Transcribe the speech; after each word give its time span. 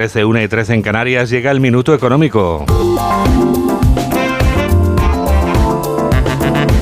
13, 0.00 0.24
1 0.24 0.40
y 0.40 0.48
13 0.48 0.74
en 0.76 0.80
Canarias 0.80 1.28
llega 1.28 1.50
el 1.50 1.60
minuto 1.60 1.92
económico. 1.92 2.64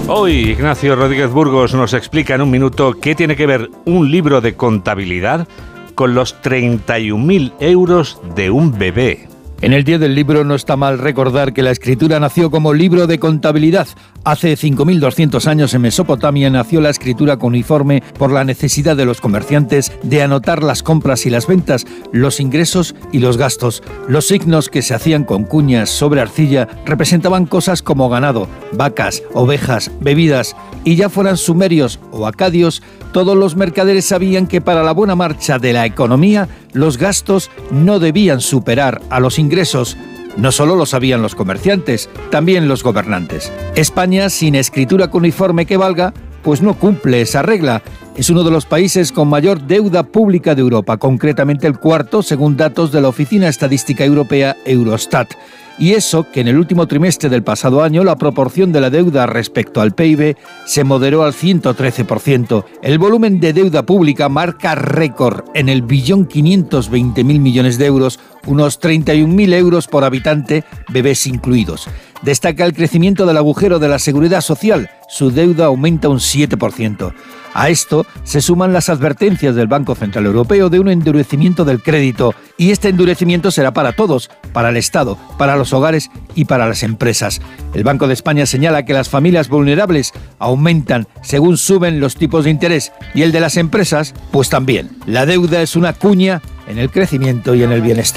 Hoy 0.06 0.50
Ignacio 0.50 0.94
Rodríguez 0.94 1.28
Burgos 1.28 1.74
nos 1.74 1.94
explica 1.94 2.36
en 2.36 2.42
un 2.42 2.50
minuto 2.52 2.94
qué 3.02 3.16
tiene 3.16 3.34
que 3.34 3.48
ver 3.48 3.70
un 3.86 4.08
libro 4.08 4.40
de 4.40 4.54
contabilidad 4.54 5.48
con 5.96 6.14
los 6.14 6.40
31.000 6.40 7.54
euros 7.58 8.20
de 8.36 8.50
un 8.50 8.78
bebé. 8.78 9.27
En 9.60 9.72
el 9.72 9.82
Día 9.82 9.98
del 9.98 10.14
Libro 10.14 10.44
no 10.44 10.54
está 10.54 10.76
mal 10.76 11.00
recordar 11.00 11.52
que 11.52 11.64
la 11.64 11.72
escritura 11.72 12.20
nació 12.20 12.48
como 12.48 12.72
libro 12.72 13.08
de 13.08 13.18
contabilidad. 13.18 13.88
Hace 14.22 14.52
5.200 14.56 15.46
años 15.48 15.74
en 15.74 15.82
Mesopotamia 15.82 16.48
nació 16.48 16.80
la 16.80 16.90
escritura 16.90 17.38
cuneiforme 17.38 18.04
por 18.18 18.30
la 18.30 18.44
necesidad 18.44 18.96
de 18.96 19.04
los 19.04 19.20
comerciantes 19.20 19.90
de 20.04 20.22
anotar 20.22 20.62
las 20.62 20.84
compras 20.84 21.26
y 21.26 21.30
las 21.30 21.48
ventas, 21.48 21.86
los 22.12 22.38
ingresos 22.38 22.94
y 23.10 23.18
los 23.18 23.36
gastos. 23.36 23.82
Los 24.06 24.28
signos 24.28 24.68
que 24.68 24.80
se 24.80 24.94
hacían 24.94 25.24
con 25.24 25.42
cuñas 25.42 25.90
sobre 25.90 26.20
arcilla 26.20 26.68
representaban 26.86 27.46
cosas 27.46 27.82
como 27.82 28.08
ganado, 28.08 28.46
vacas, 28.74 29.24
ovejas, 29.34 29.90
bebidas, 30.00 30.54
y 30.84 30.94
ya 30.94 31.08
fueran 31.08 31.36
sumerios 31.36 31.98
o 32.12 32.28
acadios, 32.28 32.80
todos 33.12 33.36
los 33.36 33.56
mercaderes 33.56 34.04
sabían 34.04 34.46
que 34.46 34.60
para 34.60 34.82
la 34.82 34.92
buena 34.92 35.16
marcha 35.16 35.58
de 35.58 35.72
la 35.72 35.86
economía 35.86 36.48
los 36.78 36.96
gastos 36.96 37.50
no 37.72 37.98
debían 37.98 38.40
superar 38.40 39.02
a 39.10 39.18
los 39.18 39.40
ingresos. 39.40 39.96
No 40.36 40.52
solo 40.52 40.76
lo 40.76 40.86
sabían 40.86 41.22
los 41.22 41.34
comerciantes, 41.34 42.08
también 42.30 42.68
los 42.68 42.84
gobernantes. 42.84 43.52
España, 43.74 44.30
sin 44.30 44.54
escritura 44.54 45.08
cuneiforme 45.08 45.66
que 45.66 45.76
valga, 45.76 46.14
pues 46.44 46.62
no 46.62 46.74
cumple 46.74 47.20
esa 47.20 47.42
regla. 47.42 47.82
Es 48.18 48.30
uno 48.30 48.42
de 48.42 48.50
los 48.50 48.66
países 48.66 49.12
con 49.12 49.28
mayor 49.28 49.62
deuda 49.62 50.02
pública 50.02 50.56
de 50.56 50.60
Europa, 50.60 50.96
concretamente 50.96 51.68
el 51.68 51.78
cuarto, 51.78 52.20
según 52.20 52.56
datos 52.56 52.90
de 52.90 53.00
la 53.00 53.06
Oficina 53.06 53.46
Estadística 53.46 54.04
Europea 54.04 54.56
Eurostat. 54.64 55.34
Y 55.78 55.92
eso 55.92 56.26
que 56.32 56.40
en 56.40 56.48
el 56.48 56.58
último 56.58 56.88
trimestre 56.88 57.28
del 57.28 57.44
pasado 57.44 57.80
año 57.80 58.02
la 58.02 58.18
proporción 58.18 58.72
de 58.72 58.80
la 58.80 58.90
deuda 58.90 59.26
respecto 59.26 59.80
al 59.80 59.94
PIB 59.94 60.36
se 60.66 60.82
moderó 60.82 61.22
al 61.22 61.32
113%. 61.32 62.64
El 62.82 62.98
volumen 62.98 63.38
de 63.38 63.52
deuda 63.52 63.86
pública 63.86 64.28
marca 64.28 64.74
récord 64.74 65.44
en 65.54 65.68
el 65.68 65.82
billón 65.82 66.26
520 66.26 67.22
mil 67.22 67.38
millones 67.38 67.78
de 67.78 67.86
euros, 67.86 68.18
unos 68.46 68.80
31.000 68.80 69.54
euros 69.54 69.86
por 69.86 70.02
habitante, 70.02 70.64
bebés 70.88 71.24
incluidos. 71.28 71.86
Destaca 72.22 72.64
el 72.64 72.72
crecimiento 72.72 73.26
del 73.26 73.36
agujero 73.36 73.78
de 73.78 73.86
la 73.86 74.00
seguridad 74.00 74.40
social. 74.40 74.90
Su 75.08 75.30
deuda 75.30 75.66
aumenta 75.66 76.08
un 76.08 76.18
7%. 76.18 77.12
A 77.58 77.70
esto 77.70 78.06
se 78.22 78.40
suman 78.40 78.72
las 78.72 78.88
advertencias 78.88 79.56
del 79.56 79.66
Banco 79.66 79.96
Central 79.96 80.26
Europeo 80.26 80.70
de 80.70 80.78
un 80.78 80.88
endurecimiento 80.88 81.64
del 81.64 81.82
crédito. 81.82 82.32
Y 82.56 82.70
este 82.70 82.88
endurecimiento 82.88 83.50
será 83.50 83.72
para 83.72 83.94
todos, 83.94 84.30
para 84.52 84.68
el 84.68 84.76
Estado, 84.76 85.18
para 85.38 85.56
los 85.56 85.72
hogares 85.72 86.08
y 86.36 86.44
para 86.44 86.68
las 86.68 86.84
empresas. 86.84 87.40
El 87.74 87.82
Banco 87.82 88.06
de 88.06 88.14
España 88.14 88.46
señala 88.46 88.84
que 88.84 88.92
las 88.92 89.08
familias 89.08 89.48
vulnerables 89.48 90.12
aumentan 90.38 91.08
según 91.20 91.56
suben 91.56 91.98
los 91.98 92.14
tipos 92.14 92.44
de 92.44 92.50
interés 92.50 92.92
y 93.12 93.22
el 93.22 93.32
de 93.32 93.40
las 93.40 93.56
empresas, 93.56 94.14
pues 94.30 94.50
también. 94.50 94.90
La 95.06 95.26
deuda 95.26 95.60
es 95.60 95.74
una 95.74 95.94
cuña 95.94 96.40
en 96.68 96.78
el 96.78 96.92
crecimiento 96.92 97.56
y 97.56 97.64
en 97.64 97.72
el 97.72 97.80
bienestar. 97.80 98.06